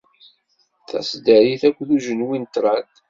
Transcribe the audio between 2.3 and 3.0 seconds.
n ṭṭrad.